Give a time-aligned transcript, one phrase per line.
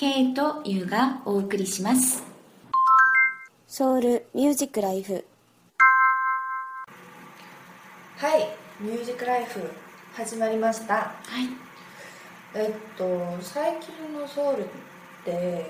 [0.00, 2.22] K と U がお送りします。
[3.66, 5.24] ソウルミュージックライフ。
[8.16, 8.46] はい、
[8.78, 9.60] ミュージックライフ
[10.14, 10.94] 始まりました。
[10.94, 11.12] は
[11.42, 11.48] い。
[12.54, 14.68] えっと最近のソウルっ
[15.24, 15.68] て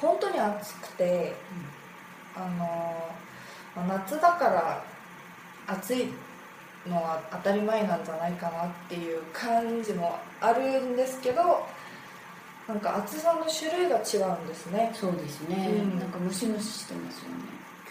[0.00, 1.34] 本当に暑くて、
[2.34, 2.56] あの
[3.76, 4.82] まあ夏だから
[5.66, 6.06] 暑い
[6.86, 11.66] のは当たり前なんじゃないかなっていう感じもあるんですけど、
[12.68, 14.90] なんか暑さの種類が違うんですね。
[14.94, 15.98] そうですね、うん。
[15.98, 17.34] なんかムシムシしてますよね。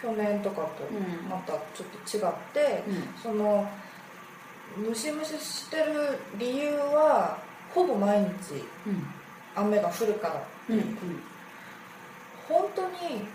[0.01, 2.83] 去年とかとうんまたちょっと違って。
[2.87, 3.21] うん。
[3.21, 3.67] その
[4.77, 7.37] ムシムシしてる理由は
[7.73, 9.07] ほぼ毎日うん。
[9.55, 10.43] 雨が降るから。
[10.69, 10.97] うん
[12.47, 13.25] 本当に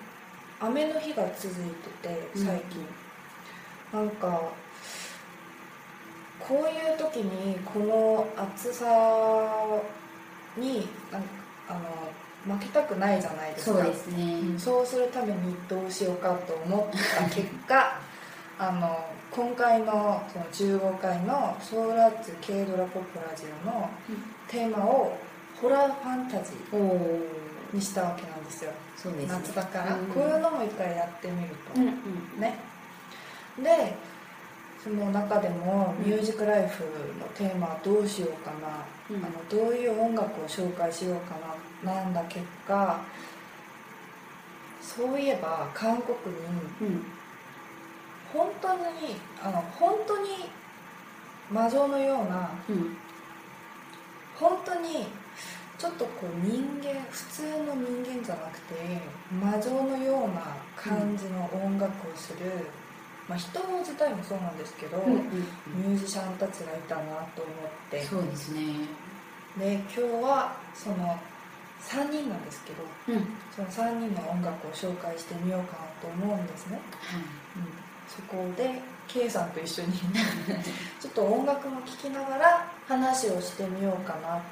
[0.61, 1.71] 雨の日が続い
[2.03, 2.87] てて最近、
[3.93, 4.41] なんか
[6.39, 8.87] こういう時にこの暑さ
[10.57, 10.89] に
[11.69, 13.79] あの負けたくないじゃないですか。
[13.79, 18.01] そうですね、うんそうするためにどうしようかと思った結果
[18.59, 20.45] あの今回のその
[20.79, 23.89] 15回の「ソウルアッツ軽ドラポップラジオ」の
[24.49, 25.17] テーマを
[25.61, 27.29] ホラーファンタジー
[27.73, 28.73] にしたわけなんですよ。
[28.97, 29.29] そうですね。
[29.29, 30.07] 夏だから、うん。
[30.07, 31.91] こういうのも一回やってみると、うんう
[32.39, 32.41] ん。
[32.41, 32.59] ね。
[33.59, 33.95] で
[34.83, 36.85] その中でも「ミュージックライフ」
[37.21, 39.25] のテーマはどうしようかな、うん。
[39.25, 41.35] あのどういう音楽を紹介しようか
[41.85, 42.99] ななんだ結果。
[44.81, 46.41] そういえば韓国に
[46.81, 47.05] うん。
[48.33, 48.81] 本当に
[49.43, 50.49] あの本当に
[51.51, 52.97] 魔女のようなうん。
[54.39, 55.07] 本当に
[55.77, 58.75] ちょっとこう人間普通の人間じゃなくて
[59.31, 62.67] 魔女のような感じの音楽をする、
[63.31, 65.21] まあ、人自体もそうなんですけど、うんうん
[65.87, 67.03] ミュージシャンたちがいたな
[67.37, 68.03] と思って。
[68.03, 68.61] そうですね。
[69.57, 71.17] で今日はその
[71.81, 73.27] 3人なんですけどうん。
[73.55, 77.21] その3人の音楽を紹介してみようかなと思うんですね、はい。
[77.21, 77.69] うん、
[78.09, 79.93] そこで K さんと一緒に
[81.01, 84.43] ちょっと音楽も聴きながら話をしてみようかな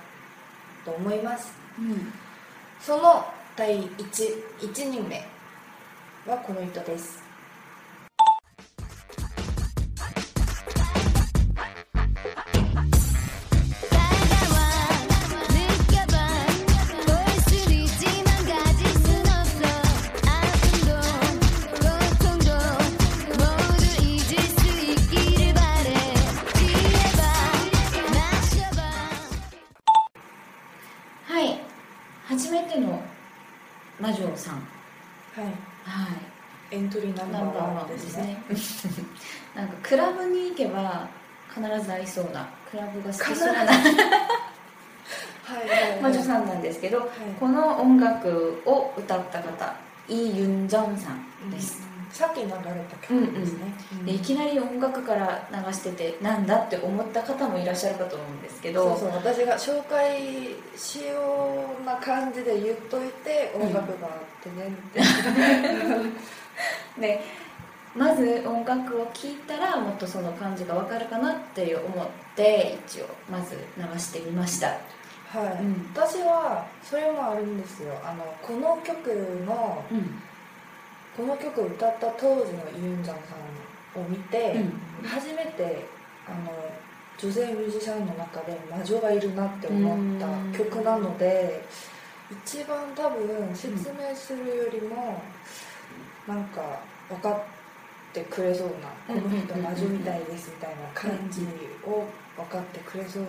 [0.84, 1.52] と思います。
[1.80, 2.12] うん。
[2.80, 5.26] その第 1, 1人目
[6.26, 7.27] はこの人です
[39.88, 41.08] クラブに行けば
[41.48, 43.60] 必ず会いそうなクラブが好きそうな。
[43.60, 43.74] はいは
[45.64, 46.00] いはい。
[46.02, 47.08] 魔女さんなんですけど、はい。
[47.40, 49.74] この音楽を歌った方
[50.08, 52.62] イ・ユンジョンさんです、うんさっき流れた
[53.06, 58.96] 曲ですね、うんでいきなり音楽から流しててなんだって思った方もいらっしゃるかと思うんですけど。
[58.96, 64.72] そうそう私が紹介しような感じで言っといて音楽があってね。
[66.96, 67.20] って、で
[67.96, 72.06] まず音楽を聴いたらもっとその感じがわかるかなって思っ
[72.36, 74.68] て一応まず流してみました。
[74.68, 74.74] は
[75.60, 75.90] い、うん。
[75.94, 77.94] 私はそれもあるんですよ。
[78.04, 79.08] あのこの曲
[79.46, 80.22] のうん。
[81.16, 83.20] この曲を歌った当時のイ・ユンジャンさ
[83.98, 84.52] んを見て、
[85.02, 85.08] うん。
[85.08, 85.84] 初めて
[86.26, 86.52] あの
[87.18, 90.20] 女性ミュージシャンの中で魔女がいるなって思っ
[90.52, 91.64] た曲なので
[92.30, 95.20] 一番多分説明するよりも
[96.28, 97.57] なんか分かって
[98.24, 101.42] くれそうな、うんこの人魔女みたいですみたいな感じ
[101.86, 102.04] を
[102.36, 103.28] 分かってくれそうな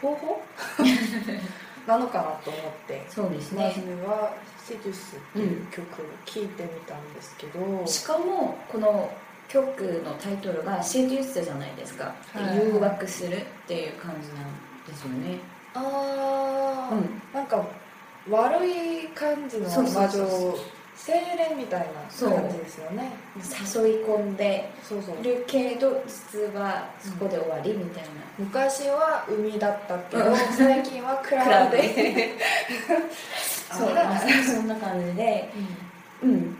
[0.00, 0.42] 方法？
[1.86, 3.04] なのかなと思って。
[3.08, 9.10] そうですまずねは「セデュス」っていう曲を聴いてみたんですけど、しかもこの
[9.48, 15.38] 曲のタイトルが「セデュース」じゃないですか、はい誘惑するっていう感じなんですよね。
[15.74, 17.22] ああ、うん。
[17.32, 17.64] なんか
[18.30, 20.54] 悪い感じの魔女
[20.98, 22.30] 精霊みたいそう。
[22.30, 23.12] な感じですよね。
[23.36, 24.68] 誘い込んで。
[25.22, 28.08] るけど実はそこで終わりみたいな、
[28.38, 30.36] 昔は海だったけど、うん。
[30.36, 32.34] 最近はクラブで。
[33.72, 33.90] そう。
[33.90, 35.48] あまさにそんな感じで。
[36.22, 36.58] うん。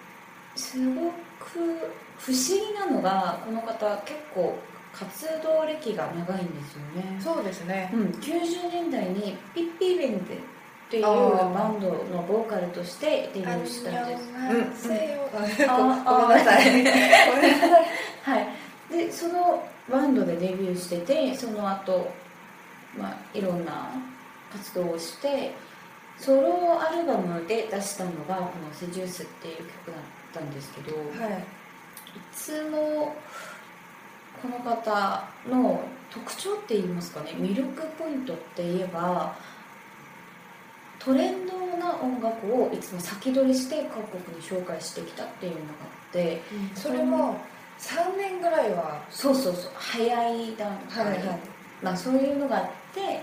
[0.55, 4.57] すごく不思議なのがこの方結構
[4.93, 7.21] 活動歴が長いんですよね。
[7.21, 7.91] そうですね。
[7.93, 10.39] うん、90年代にピッピーベンデ
[10.89, 14.33] っていうバンドのボーカルとしてデビューしたんです。
[14.33, 16.83] ごめんなさい。
[18.25, 18.49] はい。
[18.91, 22.11] でそのバンドでデビューしててその後、
[22.99, 23.91] まあいろんな
[24.51, 25.53] 活動をして
[26.17, 30.01] ソロアルバムで出したのがこの「セジュース」っていう曲だっ
[30.33, 31.33] たんですけど、はい。
[31.35, 33.15] いつも
[34.41, 39.37] この方の特徴って言いますかね魅力ポイントって言えば
[40.99, 46.43] トレンドな音楽をいつも先取りして各国に紹介してきたっていうのがあって
[46.75, 47.37] それも
[47.79, 51.39] 3年ぐらいはそうそうそう早い段階、はいはい。
[51.83, 52.65] まあ、そういうのがあっ
[52.95, 53.23] て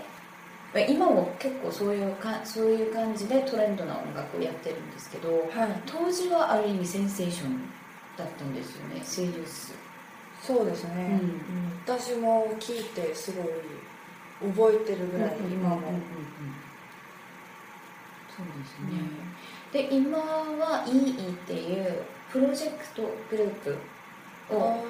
[0.74, 5.82] まあ今も結構そういうかそういう感じでトレンドな音楽をやってるんですけどはい。
[5.84, 7.60] 当時はある意味センセーション
[8.16, 9.74] だったんですよねセイリウス
[10.42, 11.28] そうですね、うん。
[11.28, 11.40] うん。
[11.84, 13.46] 私も聞いてすごい
[14.52, 16.65] 覚えてるぐらい、今も、うんうんうんうん
[18.36, 23.78] そうですね、で今は EE っていうプロジェクトグループ
[24.50, 24.82] を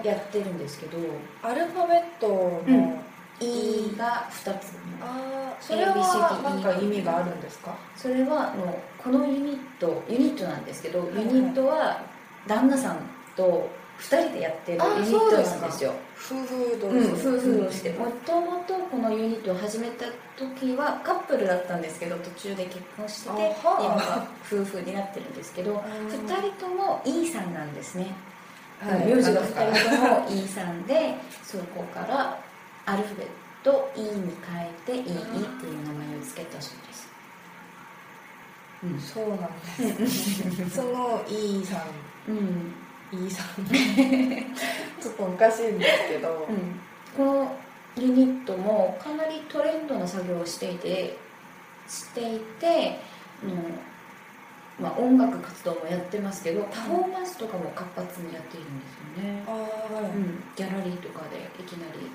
[0.00, 1.02] あやってるんですけどー
[1.42, 3.00] アルファベットの、うん。
[3.40, 5.62] E が2つあー。
[5.62, 7.74] それは何か意味があるんですか？
[7.96, 12.00] それはあのこのユニットユニットなんですけど、ユニットは
[12.46, 12.98] 旦那さん
[13.36, 15.92] と2人でやってるあユニットなんですよ
[16.24, 17.90] 夫婦同うん、士、夫婦として。
[17.94, 28.14] もともとこのユニットを始めた時はカップルだったんですけど途中で結婚して今は夫婦になってるんですけどあー2人とも E さんなんですね、
[28.80, 29.06] はい。
[29.06, 32.38] 名字が2人とも E さんでそこから
[32.86, 33.26] アルファベッ
[33.64, 34.10] ト E に
[34.48, 37.08] 変えて EE っていう名前を付けたそうです、
[38.84, 39.00] うん。
[39.00, 41.80] そうなんです その E さん。
[42.28, 42.72] うん、
[43.12, 43.66] E さん。
[45.00, 46.80] ちょっとおかしいんですけど、うん、
[47.16, 47.56] この
[47.96, 51.16] ユニットもかなりトレンドな作業をしていて
[51.88, 52.98] していて、
[53.44, 62.10] うんまあ、音楽活動もやってますけどパフォーマンスとかも活発にやっているんですよね、ああはい、うん、ギャラリーとかでいきなり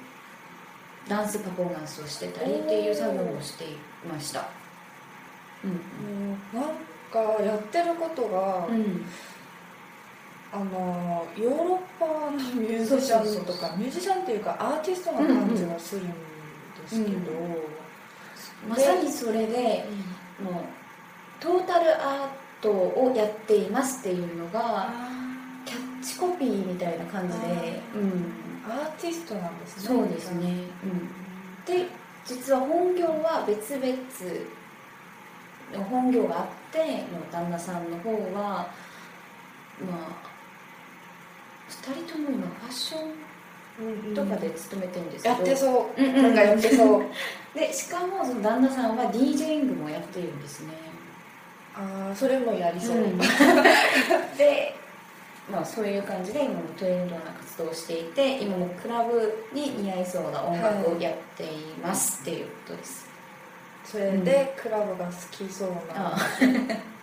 [1.08, 3.78] ダンスパフォーマンスをしてたりっていう作業をしてい
[4.12, 4.50] ました。
[5.64, 5.72] うん。
[5.72, 9.06] もうなんかやってることが、うん
[10.52, 16.14] あのヨーロッパのミュージシャンとかミュージシャンっていうかアーティストな感じがするんで
[16.90, 17.16] すけど、
[18.70, 19.86] まさにそれで
[20.42, 20.54] もう
[21.40, 22.28] トータルアー
[22.62, 25.10] トをやっていますっていうのがあ
[25.66, 29.84] キャッチコピーみたいな感じで、うん、ーアーティストなんですね。
[29.88, 30.54] そうですね、
[30.84, 31.88] うん、で
[32.26, 33.86] 実は本業は別々
[35.74, 36.80] の本業があって
[37.12, 38.70] の旦那さんの方は
[39.82, 40.37] まあ
[41.70, 43.00] 2人とも今ファッショ
[43.80, 46.24] うんうんンとかで勤めてるんですけど、やってそう、うんうん。
[46.24, 47.04] なんかやってそう。
[47.54, 50.74] でしかもその旦那さんは DJing もやっているんですね。
[51.76, 53.18] ああそれもやりそう、うん。
[54.38, 54.76] で、
[55.52, 61.48] まあ、そういう感じで今もトレンドな活動をしていて今もクラブに似合いそうな音楽をやってい
[61.82, 63.08] ますっていうことです、
[63.86, 66.18] それでクラブが好きそうな、あ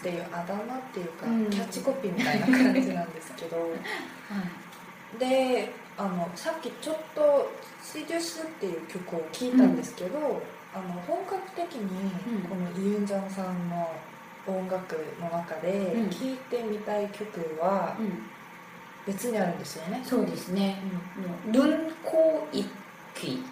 [0.00, 3.56] っていうあだ名っていうか、うんキャッチコピーみたいな感じなんですけど。
[3.60, 5.18] はい。
[5.18, 7.50] であのさっきちょっと
[7.82, 10.40] 「シデュス」っていう曲を聴いたんですけど、
[10.72, 12.42] あの本格的にうん。
[12.48, 13.90] このイ・ユンジャンさんの
[14.46, 16.08] 音楽の中でうん。
[16.08, 18.22] 聴いてみたい曲はうん、
[19.04, 20.80] 別にあるんですよね、そうですね
[21.52, 22.64] 「ルンコイ
[23.14, 23.42] キ」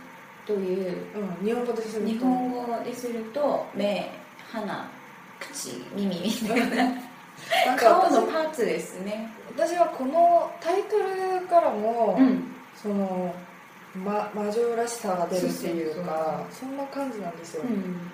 [0.46, 1.04] という
[1.40, 1.44] うん。
[1.44, 4.10] 日本語ですると日本語ですると目
[4.50, 4.97] 鼻
[5.58, 7.76] 口耳みたいな。
[7.76, 9.28] 顔の私パーツですね。
[9.56, 12.44] 私はこのタイトルからも、うん。
[12.80, 13.34] その、
[14.04, 18.10] ま、魔女らしさが出るっていうかそんな感じなんですよ、うん。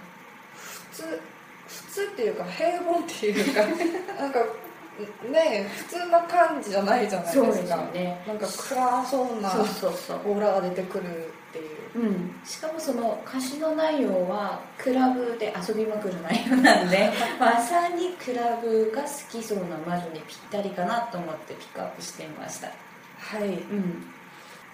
[0.55, 1.03] 普通
[1.67, 3.61] 普通っていうか平凡っていうか
[4.23, 4.39] なんか
[5.31, 7.77] ね普通な感じじゃないじゃないですか。
[7.77, 8.25] よね。
[8.27, 11.34] なんか暗そうなオーラが出てくる
[12.45, 22.67] しかもその歌詞の内容はクラブで遊びまくる内容なんで まさにクラブが好きそうな魔女にぴったりかなと思ってピックアップしてみました。
[22.67, 23.49] はい。
[23.49, 24.07] うん。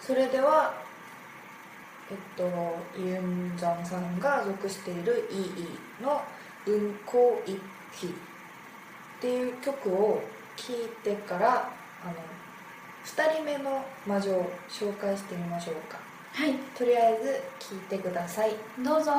[0.00, 0.72] それでは
[2.10, 2.44] えっと
[2.98, 6.22] ユン・ジャンさんが属している EE の
[6.66, 7.60] 「うんこ一
[7.92, 8.12] 揆」っ
[9.20, 10.22] ていう曲を
[10.56, 11.70] 聴いてから
[12.02, 12.14] あの
[13.04, 18.56] 2人目の魔女を紹介してみましょうかはいとりあえず聞いてください。
[18.82, 19.12] どうぞ。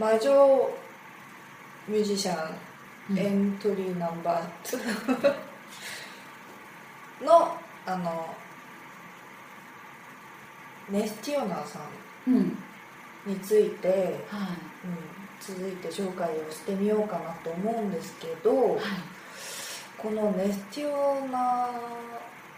[0.00, 0.70] 魔女
[1.86, 2.54] ミュージシャン、
[3.10, 3.18] うん。
[3.18, 5.34] エントリーナンバー2
[7.22, 7.54] の
[7.84, 8.34] あの
[10.88, 11.80] ネスティオナさ
[12.26, 12.32] ん。
[12.32, 12.58] うん。
[13.26, 13.98] について、はい。
[13.98, 14.18] うん、
[15.38, 18.80] 続いて紹介をしてみようかなと思うんですけど、はい。
[19.98, 21.68] このネスティオナ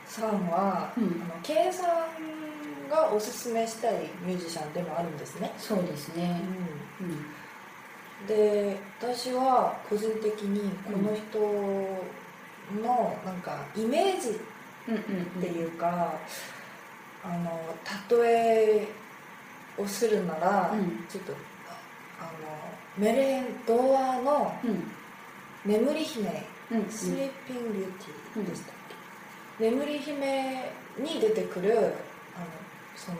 [0.06, 1.20] さんは、うん。
[1.28, 2.41] あのさん
[2.92, 3.94] がおすすめしたい
[4.24, 6.42] ミュージシャンでもあるんですね、そうですね。
[7.00, 7.06] うん。
[7.06, 7.24] うん。
[8.28, 11.38] で私は個人的にこの人
[12.80, 14.32] のなんかイメージっ
[14.88, 15.02] うんうん
[15.40, 16.14] ていうか、
[17.24, 18.88] あの例え
[19.78, 21.04] をするなら、うん。
[21.08, 21.32] ちょっと
[22.20, 22.30] あの
[22.98, 24.90] メレン童話のうん
[25.64, 28.74] 「眠り姫」うんスリーピング・ビューティーでしたっ
[29.58, 31.92] け、眠り姫に出てくる
[32.96, 33.18] その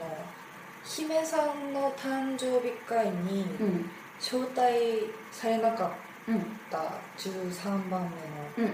[0.85, 3.89] 姫さんの誕生日会にうん。
[4.19, 5.89] 招待されなかっ
[6.27, 6.39] うん。
[6.69, 6.77] た
[7.17, 8.09] 13番目の
[8.57, 8.69] うんうん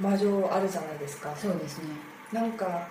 [0.00, 0.10] うん。
[0.12, 1.34] 魔女あるじゃないですか。
[1.36, 1.84] そうですね。
[2.32, 2.86] なんか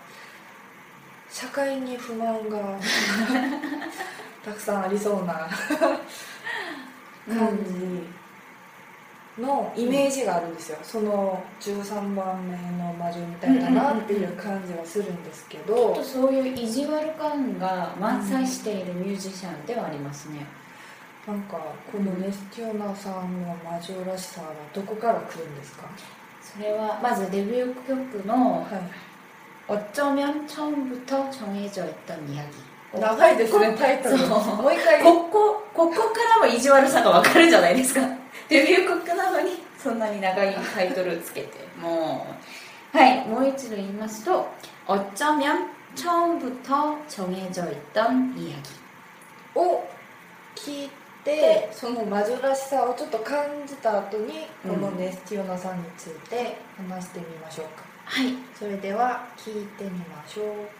[1.31, 2.77] 社会に不満が
[4.45, 5.33] たくさんありそうな
[7.27, 8.03] 感じ
[9.40, 20.46] のイメージがあるんですよ、その13番目の魔女みたいだなっていう感じがするんですけちょっとどそういう意地悪感が満載しているミュージシャンではありますね、
[21.26, 21.58] なんか
[21.92, 25.86] このネスティオナさんの魔女らしさはどこから来るんですか
[26.40, 28.64] それはまずデビュー曲のはい「
[29.68, 32.48] 어쩌면 처음부터 정해져 있던 이야기」
[32.94, 34.28] 長いですねタイトルそう
[34.62, 36.00] もう一回ここここか
[36.40, 38.00] らも意地悪さがわかるじゃないですか
[38.50, 42.26] デビュー曲なのにそんなに長いタイトルつけて も
[42.94, 44.48] うはいもう一度言いますと「
[44.86, 48.70] 어쩌면 처음부터 정해져 있던 이야기」
[49.58, 49.84] を
[50.54, 50.90] 聞い
[51.24, 60.79] てその魔女らしさをちょっと感じた後にこのネスティオナさんについて話してみましょうか、はいそれでは聞いてみましょう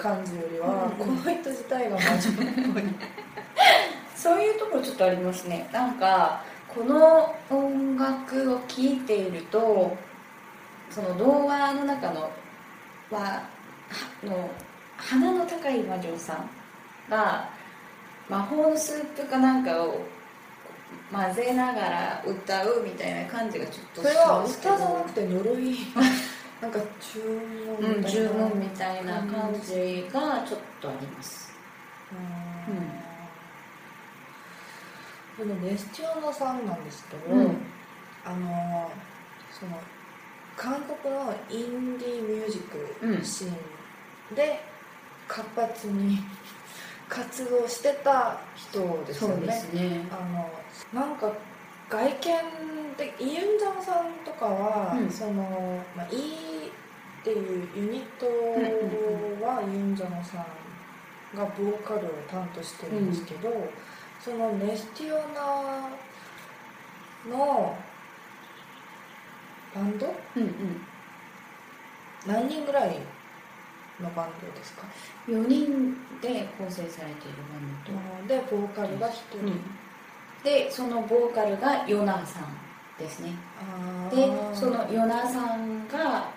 [0.00, 0.90] 感じよりは、うん。
[0.92, 2.82] この人自体が魔女っぽい。
[4.16, 5.68] そういうところちょっとありますね。
[5.72, 9.96] なんかこの音楽を聴いていると
[10.90, 12.30] その童話の中の
[13.10, 13.42] はは
[14.22, 14.50] の
[14.96, 16.48] 鼻の高い魔女さん
[17.10, 17.48] が
[18.28, 20.00] 魔法のスープかなんかを
[21.10, 25.78] 混ぜながら歌うみたいな感じがちょっとそれは歌じゃなくて呪い
[26.60, 27.18] なんか注
[27.80, 31.52] 文うん、みたいな呪文みたいな感じがちょっとあります。
[35.38, 35.46] うん。
[35.48, 37.56] このネスティオナさんなんですけど、うん。
[38.24, 38.90] あの
[39.58, 39.78] その
[40.56, 43.50] 韓国のインディーミュージックシー
[44.32, 44.60] ンで
[45.26, 46.18] 活発に
[47.08, 49.36] 活動してた人ですよね。
[49.36, 50.08] そうですね。
[50.10, 50.16] あ
[50.94, 51.32] のなんか
[51.88, 52.69] 外見
[53.00, 55.10] でイ・ユンジャンさんとかは、うん。
[55.10, 55.32] その、
[55.96, 58.26] まあ、イっていうユニット
[59.42, 63.48] はユンジャンさんがボーカルを担当してるんですけど、
[64.22, 65.88] そのネスティオナ
[67.34, 67.74] の
[69.74, 70.14] バンド？
[70.36, 70.82] うんうん。
[72.26, 72.98] 何人ぐらい
[73.98, 74.82] のバンドですか
[75.26, 78.40] ？4人で構成されているバンドと。
[78.50, 79.60] でボーカルが1人、うん。
[80.44, 82.44] でそのボーカルがヨナさん
[83.00, 83.32] ですね。
[84.14, 86.30] でそのヨナさんが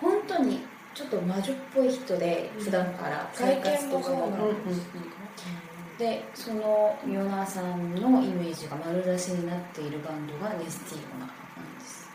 [0.00, 0.60] 本当に
[0.94, 2.64] ちょっと魔女っぽい人でうん。
[2.64, 5.98] 普段から外見もそうなんうんうんうん。
[5.98, 12.08] でそのヨナさんのイメージが丸出しになっているバンドがネスティオナなんです。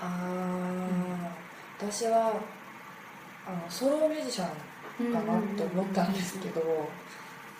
[0.00, 1.34] ああ、
[1.78, 2.32] 私は
[3.46, 6.88] あのソロミュージシャンかなって思ったんですけど、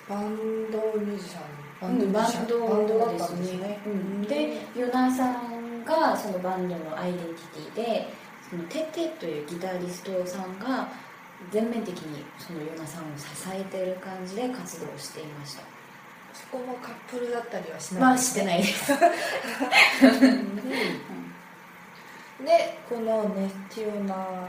[0.08, 1.42] バンドミュージシャン。
[1.80, 4.22] バンドミュージシャン、バンドだったんですね、うん。
[4.22, 5.53] でヨナさん
[5.84, 7.34] がそのバンドのアイデンティ
[7.74, 8.08] ティで
[8.50, 10.88] そのテテというギタリストさんが
[11.50, 15.62] 全面的にそのヨナさんを支えている感じで活動していました。
[16.32, 18.02] そこもカップルだったりはしない？
[18.02, 18.92] まあしてないです。
[22.44, 24.48] でこのネスティオナ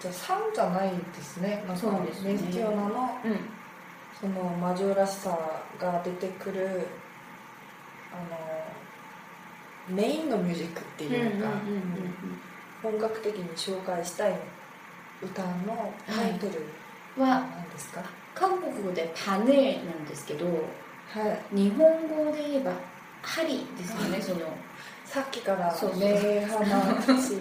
[0.00, 1.64] じゃあ3じゃないですね。
[1.66, 2.32] なんかそうですね。
[2.34, 3.38] ネスティオナのうん。
[4.20, 5.38] その魔女らしさ
[5.80, 6.86] が出てくる
[8.12, 8.36] あの
[9.88, 11.48] メインのミュージックっていうか、
[12.82, 14.34] 本格的に紹介したい
[15.22, 16.66] 歌のタイトル
[17.22, 18.02] はは何ですか？
[18.34, 20.52] 韓国語でパネなんですけどは
[21.52, 21.56] い。
[21.56, 22.72] 日本語で言えば
[23.22, 24.40] 針ですよねその。
[25.04, 27.34] さっきから目鼻口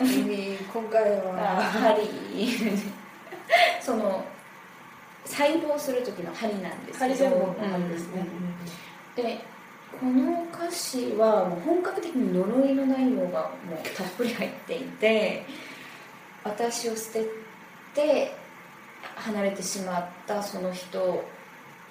[0.00, 1.62] 耳今回は。
[1.62, 2.08] 針。
[3.80, 4.24] その
[5.24, 7.04] 細胞する時の針なんですけど。
[7.04, 8.26] ハリセンボンの針ですね、
[9.14, 9.44] で
[10.00, 15.44] この歌詞はもう本格的に呪いの内容がもうたっぷり入っていて
[16.42, 17.26] 私を捨て
[17.94, 18.34] て
[19.14, 21.22] 離れてしまったその人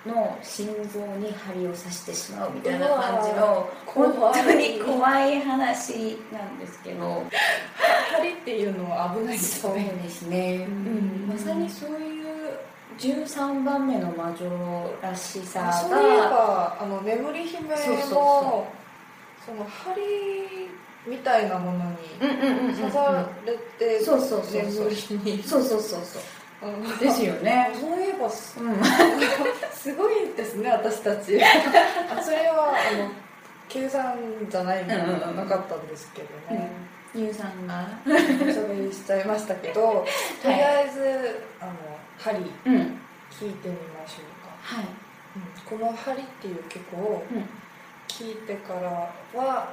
[0.08, 7.24] の心臓に針を刺してしまうみたいな感じの本当に怖い話なんですけど。
[8.10, 11.28] 針っていうのは危ないですそうねですね、うん。
[11.32, 12.19] まさにそういう
[13.00, 17.76] 13番目の魔女らしさあそういえがばあの眠り姫も
[19.46, 20.02] その針
[21.08, 24.00] みたいなものにうんうんうんうん刺されて
[24.54, 24.90] 眠
[25.24, 25.44] りに。
[25.44, 26.70] そうそうそうそう。
[26.70, 26.98] うん。
[27.00, 27.72] ですよね。
[27.80, 28.76] そういえばすうん。
[29.74, 31.42] すごいですね私たち。
[31.42, 33.10] あそれはあの
[33.70, 34.16] 計算
[34.50, 36.70] じゃないのうんうんうんなかったんですけどね、
[37.16, 37.88] 乳酸が。
[38.06, 38.10] お
[38.52, 40.06] しゃべりしちゃいましたけど
[40.44, 41.72] とりあえずあの
[42.20, 43.00] 針うん。
[43.32, 44.86] 聞いてみましょうか、はい。
[44.86, 47.50] うんこの「針」っていう曲をうん。
[48.08, 48.90] 聞いてから
[49.40, 49.72] は、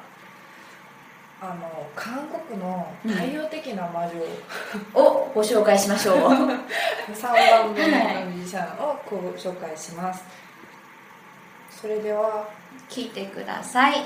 [1.40, 4.12] あの韓国の代表的な魔女、
[4.94, 6.16] をご紹介しましょう。
[7.12, 10.22] 3番目のミュージシャンをご紹介します。
[11.70, 12.48] それでは
[12.88, 14.04] 聞いてください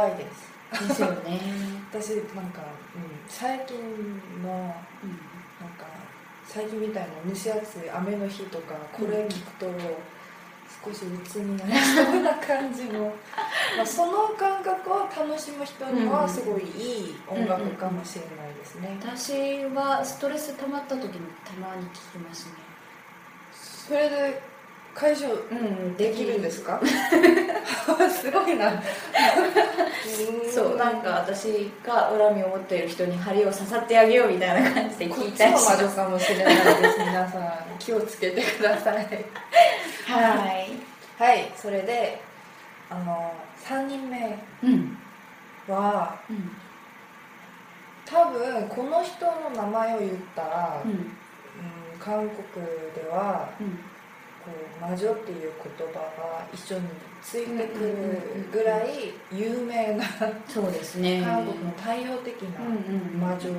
[0.00, 0.88] 怖いです。
[0.88, 1.40] ですよね。
[1.90, 2.62] 私なんか、
[2.96, 3.76] うん、最近
[4.42, 4.72] のなん
[5.76, 5.84] か
[6.46, 9.66] 最近みたいな蒸し暑い雨の日とかこれ聞くと
[10.82, 13.12] 少し鬱になりそうな感じの
[13.76, 18.96] まあその感覚を楽しむ人にはすごいいい音楽かもしれないですね。
[19.02, 21.10] 私はストレス溜まった時に
[21.44, 22.52] たまに聞きますね。
[23.52, 24.49] それで
[24.94, 26.80] 解消うんできるんですか？
[28.10, 28.70] すごいな。
[28.70, 28.80] うん。
[30.52, 35.82] そうなんか私が恨みを持っている人に針を刺さってあげようみたいな感じで聞いたりします。
[35.82, 37.52] も魔女かもしれないです皆さん。
[37.78, 38.96] 気をつけてください。
[38.96, 40.70] はい。
[41.18, 41.52] はい。
[41.56, 42.20] それで
[42.90, 43.32] あの
[43.64, 44.98] 3人目うん。
[45.68, 46.50] はうん。
[48.04, 50.90] 多分この人の名前を言ったら、うん。
[50.90, 51.16] うん
[52.00, 53.78] 韓国ではうん
[54.44, 56.82] こう魔女っていう言葉が一緒に
[57.22, 60.04] ついてくるぐらい有名な
[60.48, 61.22] そうですね。
[61.24, 62.60] 韓国の対応的な
[63.18, 63.50] 魔女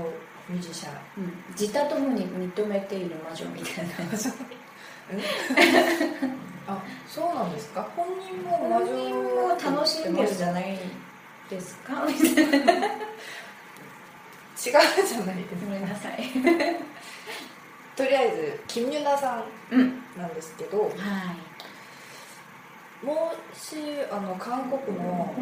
[0.49, 0.93] ミュージシャン。
[1.17, 1.33] うん。
[1.51, 3.93] 自他ともに認めている魔女みたいな。
[6.67, 7.87] あそうなんですか？
[7.95, 10.79] 本人も魔本女人も楽しんでるじゃいない
[11.49, 12.05] ですか？
[12.07, 12.91] みたいな違う
[14.63, 15.21] じゃないですか。
[15.65, 16.21] ごめんなさい
[17.95, 19.43] とりあえずキム・ユナさん
[19.75, 20.03] うん。
[20.17, 20.91] なんですけどはい。
[23.05, 23.75] もし
[24.11, 25.33] あの韓国の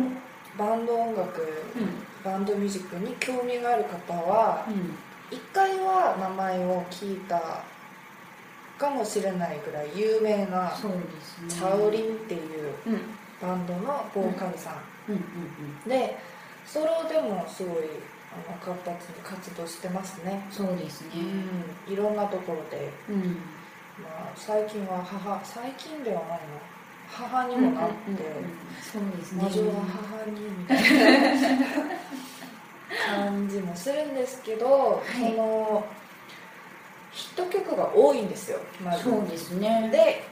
[0.57, 1.41] バンド音楽
[1.75, 1.89] うん。
[2.23, 4.95] バンドミュージックに興味がある方はうん。
[5.31, 7.63] 一回は名前を聞いた
[8.79, 11.49] かもしれないぐらい有名なそうですね。
[11.49, 12.93] チャオリンっていううん。
[12.93, 13.01] うん
[13.41, 14.73] バンドのボーカルさん、
[15.07, 15.15] うん。
[15.15, 15.19] う
[15.85, 15.89] ん。
[15.89, 16.17] で
[16.65, 17.77] ソロでもすごい
[18.31, 21.09] あの活発に活動してますね、そうですね。
[21.87, 23.37] うん、いろんなところで、うん。
[24.01, 26.37] まあ、最近は母最近ではないの。
[27.11, 27.95] 母にもなって、
[28.83, 29.43] そうですね。
[29.43, 31.65] 魔女は母にみたいな
[33.25, 35.19] 感じもするんですけど、い。
[35.19, 35.83] その
[37.11, 39.89] ヒット曲が多いんですよ魔女そうですね。
[39.91, 40.23] で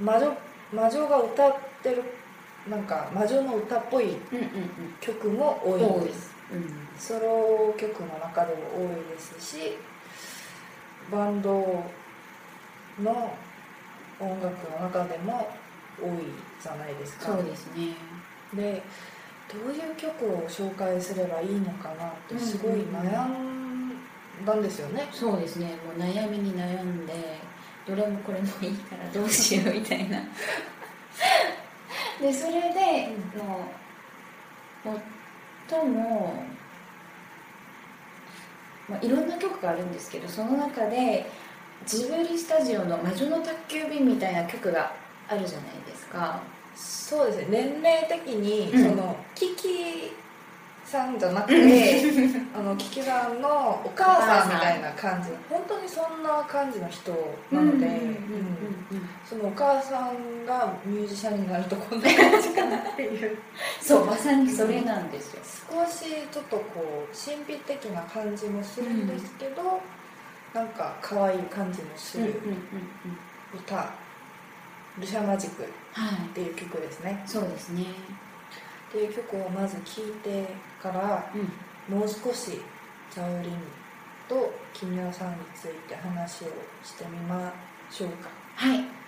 [0.00, 0.36] 魔女
[0.72, 2.02] 魔女が歌ってる
[2.68, 4.50] なんか魔女の歌っぽいうんうん
[5.00, 6.88] 曲も多うんいんですうん。
[6.98, 9.76] ソロ曲の中でも多いですし
[11.10, 11.50] バンド
[13.02, 13.36] の
[14.20, 15.48] 音楽の中でも
[16.00, 16.10] 多い
[16.62, 17.26] じゃないですか。
[17.26, 17.94] そうですね。
[18.54, 18.82] で
[19.52, 23.92] どういう曲を紹介すればいいのかなってすごい悩ん
[24.44, 25.76] だんですよね、そうですね。
[25.86, 27.12] もう悩みに悩んで
[27.86, 30.20] どれもこれもいいからどうしようみたいな。
[32.20, 33.68] でそれでも
[34.86, 34.88] う
[35.68, 36.34] 最も、
[38.88, 41.30] まあ、いろんな曲があるんですけどその中で
[41.86, 44.92] ジブリスタジオの「魔女の宅急便」みたいな曲が
[45.28, 46.40] あるじゃないですか。
[46.74, 47.80] そうですね。
[47.80, 48.90] 年齢的に、うん。
[48.90, 50.12] そのキキ
[50.84, 52.04] さんじゃなくて
[52.54, 55.30] あのキキさんのお母さんみたいな感じ。
[55.50, 57.10] 本当にそんな感じの人
[57.50, 58.14] なので、うん。
[59.28, 63.38] そのお母さんがミュージシャンになるとこんな感じかなっていう。
[63.80, 65.42] そうまさにそれなんですよ。
[65.70, 69.80] 少しちょっとこう神秘的な感じもするんですけど、
[70.52, 72.40] なんか可愛い感じもする。
[73.54, 73.90] 歌
[74.98, 77.22] 「ルシャマジック」っはいていう曲ですね。
[77.26, 77.86] そうですね
[78.94, 80.46] っていう曲をまず聴いて
[80.80, 81.50] からうん。
[81.98, 82.60] もう少し
[83.10, 83.52] チャオリン
[84.28, 86.48] とキミオさんについて話を
[86.82, 87.52] してみま
[87.90, 88.30] しょうか。
[88.54, 89.03] はいはい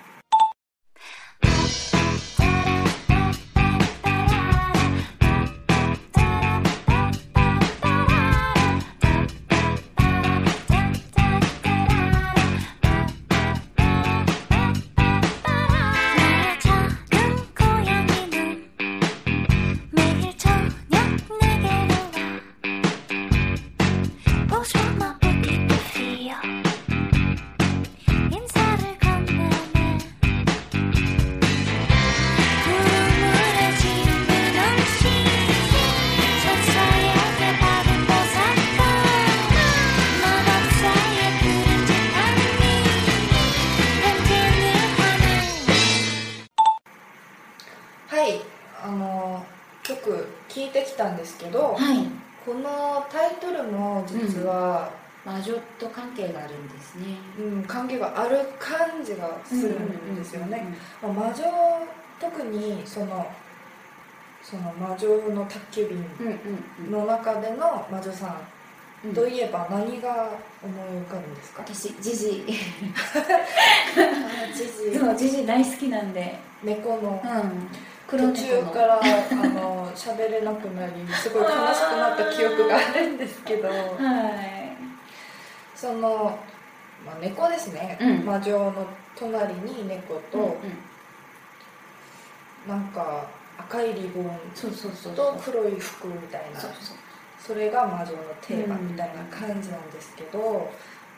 [52.47, 54.89] このタイトルも実は、
[55.25, 57.19] 魔女と関係があるんですね。
[57.37, 60.65] うん関係がある感じがするんですよね、
[61.03, 61.43] まあ魔女
[62.21, 63.27] 特にその
[64.41, 66.39] その魔女の宅急便うんうん
[66.87, 66.93] うん。
[66.93, 68.41] の中での魔女さ
[69.05, 70.31] うんんといえば何が
[70.63, 72.45] 思い浮かぶんですか、私ジジ
[73.99, 76.39] あジジそうジジ大好きなんで。
[76.63, 77.21] 猫の。
[77.25, 77.69] うん。
[77.69, 84.77] 黒途中からあの喋れなくなりすごい悲しくなった記憶があるんですけどはい。
[85.75, 86.38] その、
[87.05, 88.25] まあ、猫ですね、うん。
[88.25, 88.87] 魔女の
[89.19, 90.51] 隣に猫と、うんうん。
[92.69, 93.27] なんか
[93.59, 94.40] 赤いリボン
[95.14, 96.61] と黒い服みたいな
[97.38, 100.71] それが魔女のテーマみたいな感じなんですけど、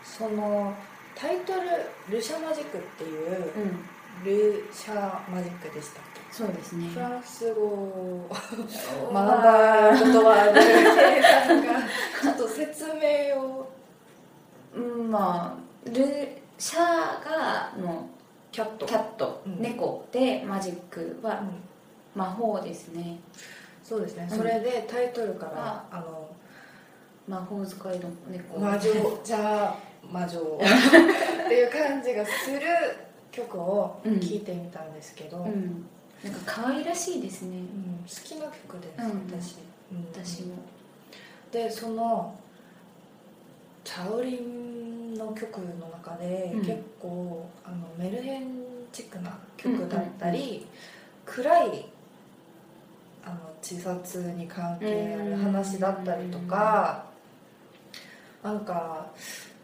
[0.05, 0.75] その
[1.15, 1.61] タイトル
[2.15, 3.85] 「ルシャマジック」っていううん
[4.25, 6.21] ル・シャーマジックでしたっけ？
[6.31, 6.89] そうですね。
[6.89, 7.63] フランス語。
[7.63, 11.73] を学んまだことはあるけさんが
[12.23, 13.71] ちょっと説明を。
[14.75, 15.95] うんまあル
[16.59, 18.07] シャーがの
[18.53, 18.87] キャット。
[18.87, 19.61] キャット、うん。
[19.63, 21.63] 猫でマジックはうん。
[22.15, 23.19] 魔法ですね。
[23.83, 24.39] そうですね、うん。
[24.39, 26.29] それでタイトルからああの
[27.27, 28.59] 魔法使いの猫。
[28.59, 29.77] 魔女じゃあ
[30.11, 30.39] 魔女
[31.45, 32.61] っていう感じがする
[33.31, 35.45] 曲を聴いてみたんですけど、うん。
[35.45, 35.87] うん
[36.23, 37.59] なんか可愛らしいですね。
[38.05, 39.09] 好きな曲です、うん。
[39.39, 39.57] 私、
[39.93, 40.07] うん。
[40.13, 40.57] 私も。
[41.53, 42.35] でその
[43.85, 46.61] チャオリンの曲の中で、うん。
[46.61, 48.49] 結構あのメルヘン
[48.93, 50.67] チックな曲だったり、
[51.25, 51.87] 暗い
[53.25, 57.05] あの自殺に関係ある話だったりとか、
[58.43, 59.07] なんか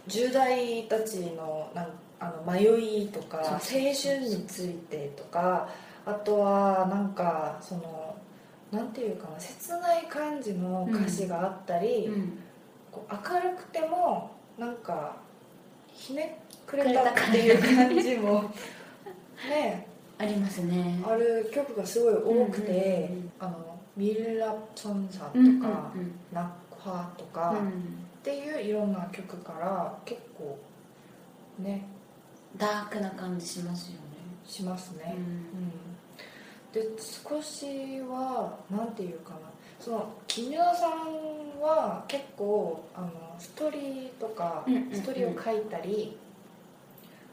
[0.06, 1.90] 10代たちのなん
[2.24, 5.68] あの迷いとか青春についてとか
[6.06, 8.16] あとはなんかその
[8.72, 12.38] なんていうかな切ない感じの歌詞があったり、うん。
[12.90, 15.16] こう明るくてもなんか
[15.92, 18.50] ひねくれたっていう感じも
[19.48, 19.86] ね。
[20.16, 21.00] ありますね。
[21.06, 26.14] ある曲がすごい多くて、うんうんうんあのミルラ・ソンさんとか、うんうんうん。
[26.32, 28.04] ナックハとか、っうん。
[28.24, 30.58] ていういろんな曲から結構
[31.60, 31.84] ね
[32.56, 33.98] ダークな感じしますよね。
[34.46, 36.80] しますね、うん。
[36.82, 36.96] うん。
[36.96, 37.66] で少し
[38.08, 39.38] はなんていうかな。
[39.80, 44.94] その木村さんは結構あのストーリーとか、うんうんうん。
[44.94, 46.16] ストーリーを書いたり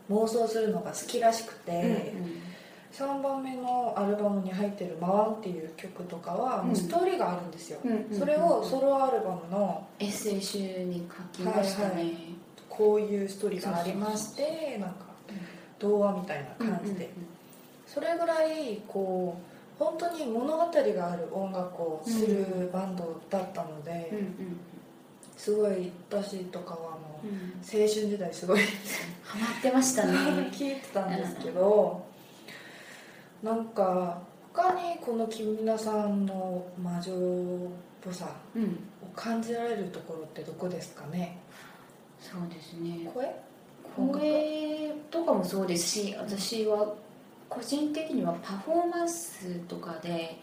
[0.09, 2.51] 妄想するのが好きらしくて、うん
[2.91, 12.15] 3番目のアルバムに入ってる「マワン」っていう曲とかはもうストーリーがあるんですよ、うんうんそれをソロアルバムのエッセイ集に書きましたね、はいはい。
[12.69, 15.05] こういうストーリーがありましてなんか
[15.81, 17.09] 童話みたいな感じで、
[17.87, 19.35] それぐらいこ
[19.79, 24.11] う本当に物語がある音楽をするバンドだったので、
[25.35, 27.27] すごい私とかはもう
[27.63, 28.59] 青春時代すごい
[29.23, 30.13] ハマってましたね。
[30.53, 32.03] 聞いてたんですけど、
[33.41, 34.21] なんか
[34.53, 37.69] 他にこの木村さんの魔女っ
[38.01, 38.63] ぽさうん。
[39.03, 41.37] を感じられるところってどこですかね？
[42.19, 43.09] そうですね。
[43.13, 43.25] 声？
[43.95, 46.93] 声とかもそうですし私は
[47.49, 50.39] 個人的にはパフォーマンスとかで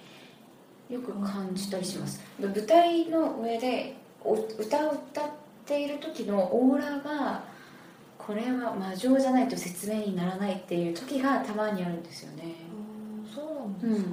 [0.90, 2.20] よく感じたりします。
[2.40, 5.30] 舞台の上でお歌を歌っ
[5.64, 7.44] ている時のオーラが
[8.18, 12.56] これは魔女じゃないと説明にならないっていう時がたまにあるんですよね。
[13.34, 14.11] そうなんですか、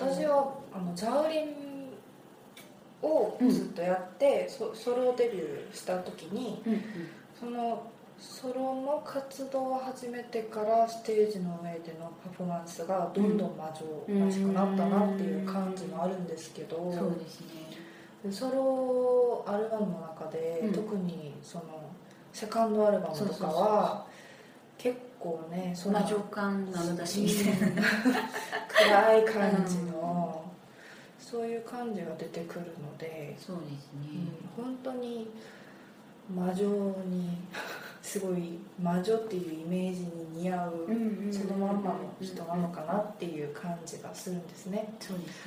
[0.00, 0.16] うん。
[0.18, 1.46] 私はあのジャオリン
[3.02, 6.80] をずっとやって、ソソロデビューした時にうんうん。
[7.38, 7.90] その
[8.20, 13.64] ソロの活動を始めてからステージの上でのパフォーマンスがどんどん魔
[14.08, 17.46] 女らしくなったなっていう感じもあるんですけど、そうですね。
[18.22, 20.72] でソロアルバムの中で、うん。
[20.74, 21.64] 特にその
[22.32, 24.06] セカンドアルバムとかは
[24.76, 27.82] 結構ねその魔女感なのだしみたいな。
[28.68, 30.44] 暗い感じの、
[31.18, 35.30] そういう感じが出てくるので、そうですうんね、本当に
[36.34, 36.64] 魔女
[37.06, 37.38] に
[38.02, 40.72] すごい魔女っていうイメージに似合う、
[41.32, 44.92] そのまんまの人なのかなっていう感じがするんですね。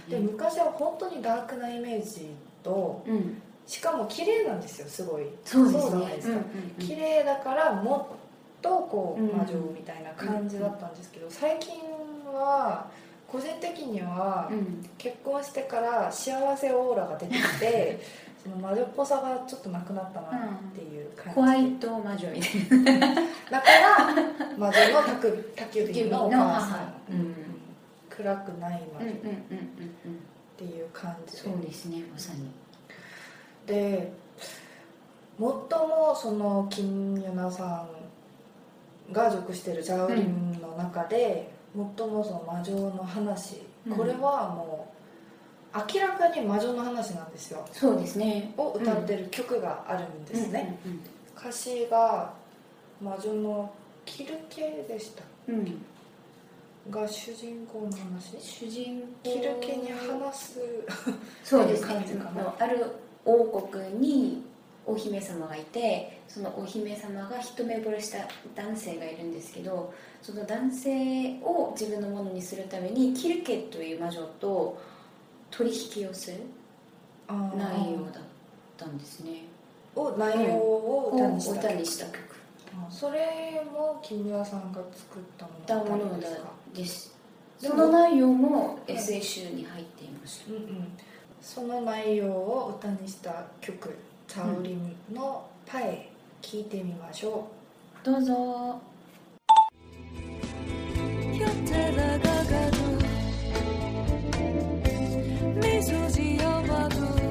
[0.09, 2.29] で昔は本当にダークなイメージ
[2.63, 3.41] とうん。
[3.65, 5.23] しかも綺麗なんですよすごい。
[5.45, 6.43] そうじゃないですか、うんうん
[6.79, 6.87] うん。
[6.87, 8.09] 綺麗だからも
[8.59, 11.79] っとこううん魔女みたいな感じだったんですけど最近
[12.33, 12.89] は
[13.27, 14.85] 個人的にはうん。
[14.97, 17.99] 結婚してから幸せオーラが出てきて
[18.43, 21.02] その魔女っぽさがちょっとなくなったなっていう
[21.33, 23.15] ホワイト魔女みたいな。
[23.51, 24.15] だから
[24.57, 26.75] 魔女の宅宅急便のお母さ
[27.11, 27.35] ん、うん
[28.09, 29.29] 暗くない魔女っうん。
[29.29, 29.35] うん。
[29.49, 30.19] うんうんうん
[30.55, 31.33] ていう感じ。
[31.33, 32.49] で、そうですねまさに。
[33.65, 34.11] で
[35.39, 37.87] 最もその金ユナさ
[39.09, 43.97] んが属しているジャオリンの中で、最もその魔女の話、うん。
[43.97, 44.92] これはもう
[45.73, 47.65] 明らかに魔女の話なんですよ。
[47.71, 48.53] そうですね。
[48.57, 50.99] を歌ってる曲があるんですね、うん。
[51.37, 52.33] 歌詞が
[53.01, 53.73] 魔女の
[54.05, 56.91] キルケでしたうんうん。
[56.91, 58.39] が主人公の話？
[58.39, 59.07] 主人公。
[59.23, 60.59] キルケに話す
[61.43, 62.05] そうですね。
[62.59, 62.85] ある
[63.25, 64.43] 王国に
[64.85, 74.77] お姫様がいてそのお姫様が一目惚れした男性がいるんですけどその男性を自分のものにするためにキルケという魔女と
[75.55, 76.37] 取引をする
[77.27, 77.57] あー。
[77.57, 78.23] 内容だっ
[78.75, 79.43] たんですね。
[79.95, 82.17] を内容を歌にしたを歌にした曲。
[82.75, 85.45] あそれも木村さんが作った
[85.77, 87.15] もののですかです
[87.59, 90.43] その内容もエッセイ集に入っています。
[90.49, 90.87] うんうん。
[91.39, 93.95] その内容を歌にした曲
[94.27, 96.09] 「チャオリンのパエ」
[96.41, 97.47] 聞いてみましょ
[98.03, 98.81] どうぞ
[106.13, 107.22] Hadi yol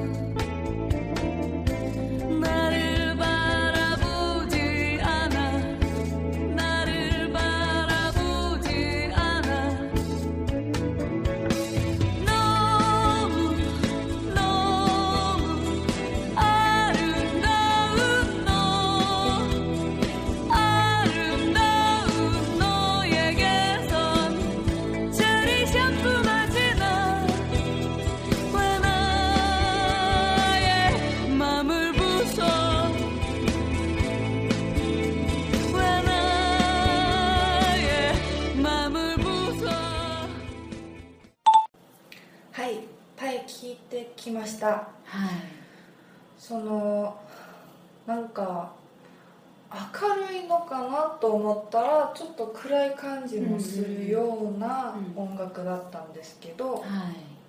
[52.13, 56.83] ちょっと暗い感じもするようなうん音楽だったんですけどはい。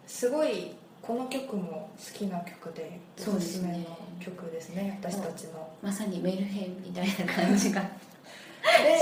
[0.06, 3.68] すごいこの曲も好きな曲でそうですね。
[3.68, 5.68] おすすめの曲ですね私たちの。
[5.82, 7.82] まさにメルヘンみたいな感じが。
[7.82, 7.86] し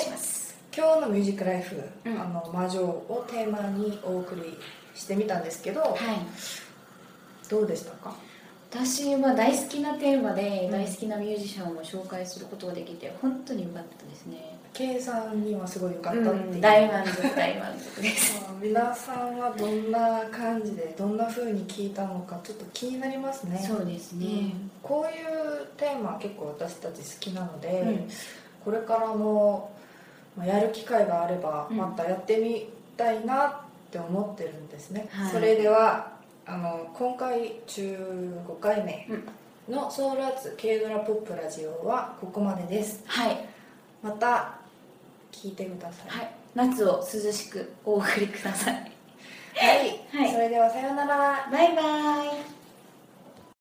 [0.07, 0.57] でます。
[0.77, 2.21] 今日の「ミュージックライフ」うん。
[2.21, 4.59] あの魔女をテーマにお送り
[4.95, 5.99] してみたんですけどはい。
[7.49, 8.15] どうでしたか？
[8.71, 10.71] 私は大好きなテーマでうん。
[10.73, 18.41] 大好きなミュージシャンを紹介することができて本当に良かったですね、計算にはすごい良かったっていう、大満足大満足です。
[18.43, 23.59] まあ皆さんはどんな感じでどんな風に聞いたのかちょっと気になりますね。
[23.67, 24.71] そうですね、うん。
[24.83, 28.09] こういうテーマ結構私たち好きなので、うん。
[28.65, 29.73] これからも
[30.37, 31.77] まあやる機会があればうん。
[31.77, 33.53] またやってみたいなっ
[33.91, 35.33] て思ってるんですね、はい。
[35.33, 36.13] それでは
[36.47, 39.07] あの今回15回目
[39.69, 43.03] のソウルアーツ K ドラポップラジオはここまでです。
[43.07, 43.45] はい、
[44.03, 44.62] また
[45.33, 46.19] 聞いてください。
[46.19, 48.75] はい、夏を涼しくお送りください。
[48.75, 48.81] は
[49.75, 50.33] い、はい。
[50.33, 51.49] それではさようなら。
[51.51, 51.83] バイバ
[52.25, 52.62] イ